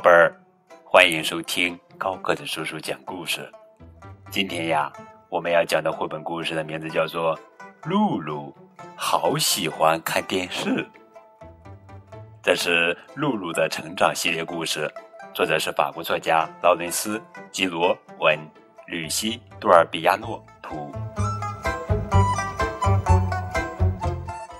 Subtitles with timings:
[0.00, 0.34] 宝贝儿，
[0.82, 3.46] 欢迎收听高个子叔叔讲故事。
[4.30, 4.90] 今天呀，
[5.28, 7.36] 我们要讲的绘本故事的名字叫做
[7.84, 8.56] 《露露
[8.96, 10.70] 好喜欢看电视》。
[12.42, 14.90] 这是露露的成长系列故事，
[15.34, 17.18] 作者是法国作家劳伦斯·
[17.50, 18.38] 基罗文，
[18.86, 20.90] 吕西·杜尔比亚诺图。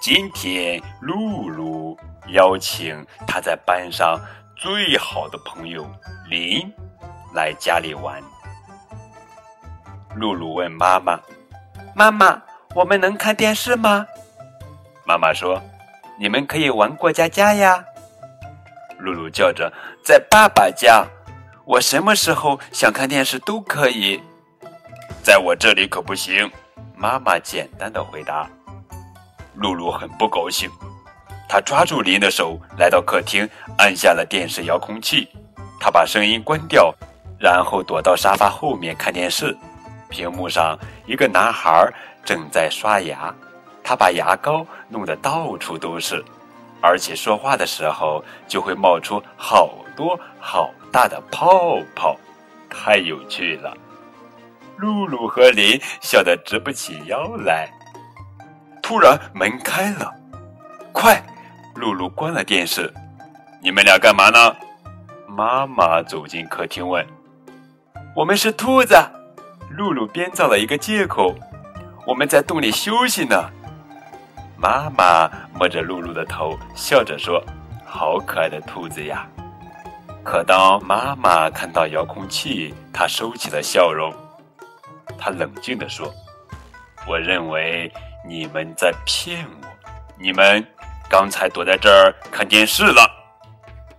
[0.00, 1.94] 今天，露露
[2.28, 4.18] 邀请他在班上
[4.56, 5.86] 最好的朋友
[6.30, 6.72] 林
[7.34, 8.22] 来家里玩。
[10.14, 11.20] 露露问妈妈
[11.94, 12.40] ：“妈妈，
[12.74, 14.06] 我们能看电视吗？”
[15.04, 15.62] 妈妈说
[16.18, 17.84] ：“你们可以玩过家家呀。”
[18.98, 19.70] 露露叫着
[20.02, 21.06] ：“在爸爸家，
[21.66, 24.18] 我什么时候想看电视都可以。”
[25.22, 26.50] 在我这里可不行。
[26.96, 28.48] 妈妈简单的回答。
[29.56, 30.70] 露露很不高兴，
[31.48, 35.28] 他抓住林的手，来到客厅，按下了电视遥控器。
[35.78, 36.92] 他把声音关掉，
[37.38, 39.56] 然后躲到沙发后面看电视。
[40.08, 41.88] 屏幕上，一个男孩
[42.24, 43.34] 正在刷牙，
[43.84, 46.24] 他把牙膏弄得到处都是，
[46.80, 52.16] 而且说话的时候就会冒出好多好大的泡泡，
[52.68, 53.76] 太有趣了。
[54.76, 57.70] 露露和林笑得直不起腰来。
[58.82, 60.12] 突然门开了，
[60.92, 61.20] 快！
[61.76, 62.92] 露露关了电视。
[63.62, 64.56] 你们俩干嘛呢？
[65.28, 67.06] 妈妈走进客厅问。
[68.14, 68.96] 我们是兔子。
[69.70, 71.34] 露露编造了一个借口。
[72.06, 73.50] 我们在洞里休息呢。
[74.56, 77.44] 妈妈摸着露露的头，笑着说
[77.84, 79.26] ：“好可爱的兔子呀！”
[80.24, 84.12] 可当妈妈看到遥控器，她收起了笑容。
[85.18, 86.10] 她冷静地说
[87.06, 87.92] ：“我认为。”
[88.28, 89.68] 你们在骗我！
[90.18, 90.66] 你们
[91.08, 93.08] 刚才躲在这儿看电视了，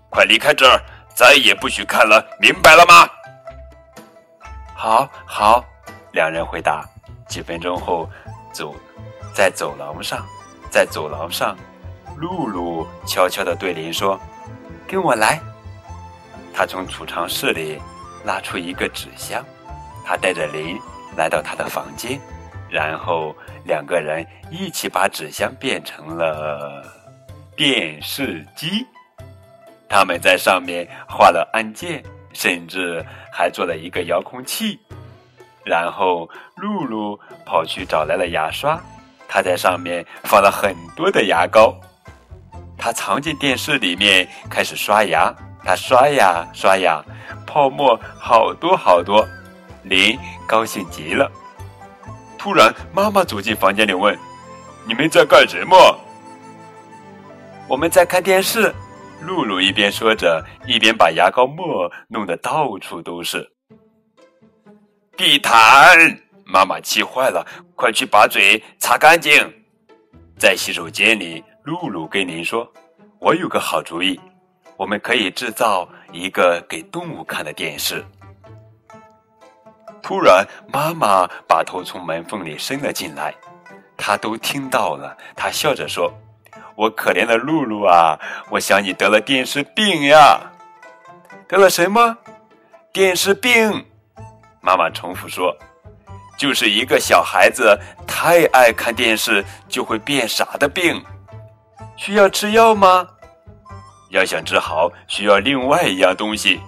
[0.09, 0.81] 快离开这儿，
[1.15, 3.09] 再也不许看了，明白了吗？
[4.75, 5.63] 好好，
[6.11, 6.85] 两人回答。
[7.27, 8.09] 几分钟后，
[8.53, 8.73] 走
[9.33, 10.25] 在走廊上，
[10.69, 11.57] 在走廊上，
[12.17, 14.19] 露露悄悄地对林说
[14.87, 15.39] ：“跟我来。”
[16.53, 17.81] 他从储藏室里
[18.23, 19.43] 拉出一个纸箱，
[20.05, 20.79] 他带着林
[21.17, 22.19] 来到他的房间。
[22.69, 23.35] 然后
[23.65, 26.83] 两个人一起把纸箱变成了
[27.55, 28.85] 电视机，
[29.89, 34.79] 他们在上面画了按键，甚至还做了一个遥控器。
[35.63, 38.79] 然后露露跑去找来了牙刷，
[39.27, 41.75] 她在上面放了很多的牙膏。
[42.77, 45.33] 她藏进电视里面开始刷牙，
[45.65, 47.03] 她刷呀刷呀，
[47.45, 49.27] 泡沫好多好多。
[49.83, 50.17] 林
[50.47, 51.29] 高兴极了。
[52.37, 54.17] 突然，妈妈走进房间里问
[54.87, 55.75] ：“你们在干什么
[57.67, 58.73] ？”“我们在看电视。”
[59.21, 63.51] 露露一边说着，一边把牙膏沫弄得到处都是。
[65.17, 66.19] 地毯！
[66.45, 67.45] 妈妈气坏了，
[67.75, 69.33] 快去把嘴擦干净。
[70.37, 72.71] 在洗手间里，露露跟您说
[73.19, 74.19] ：“我有个好主意，
[74.77, 78.05] 我们可以制造一个给动物看的电视。”
[80.01, 83.33] 突然，妈妈把头从门缝里伸了进来，
[83.97, 85.17] 她都听到了。
[85.35, 86.13] 她笑着说
[86.75, 88.17] ：“我可怜的露露啊，
[88.49, 90.39] 我想你得了电视病呀。”
[91.47, 92.17] 得了什么？
[92.93, 93.85] 电视病？
[94.61, 95.55] 妈妈重复说
[96.37, 101.03] ：“就是一个小孩子太爱看电视就会变傻的病。
[101.95, 103.07] 需要吃药吗？
[104.09, 106.61] 要想治好，需要另外一样东西。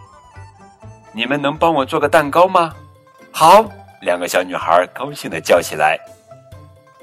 [1.14, 2.74] 你们能帮我做个蛋糕吗？”
[3.40, 3.64] 好，
[4.02, 5.98] 两个小女孩高兴地叫起来。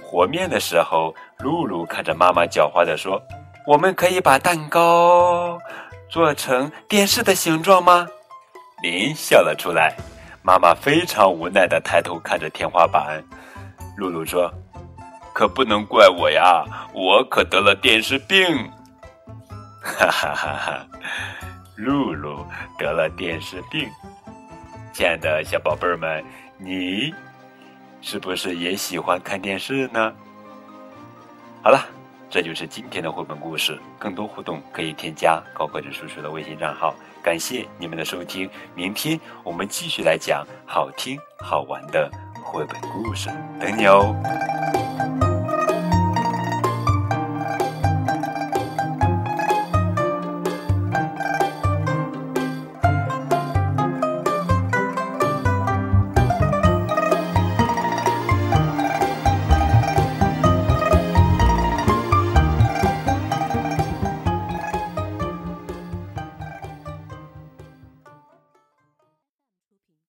[0.02, 3.18] 和面的时候，露露看着妈妈狡猾地说
[3.66, 5.58] ：“我们可以把蛋糕
[6.10, 8.06] 做成电视的形状吗？”
[8.84, 9.96] 林笑了出来。
[10.42, 13.24] 妈妈非常无奈地抬头看着天花板。
[13.96, 14.52] 露露说
[15.32, 16.62] ：“可不能怪我呀，
[16.92, 18.70] 我可得了电视病。”
[19.80, 20.86] 哈哈哈哈！
[21.76, 22.46] 露露
[22.76, 23.88] 得了电视病。
[24.96, 26.24] 亲爱的小宝贝儿们，
[26.56, 27.12] 你
[28.00, 30.10] 是不是也喜欢看电视呢？
[31.62, 31.84] 好了，
[32.30, 33.78] 这就是今天的绘本故事。
[33.98, 36.94] 更多互动可以添加高个子叔叔的微信账号。
[37.22, 42.10] 感谢你们的收听，明天我们继续来讲好听好玩的
[42.42, 43.28] 绘本故事，
[43.60, 45.25] 等你哦。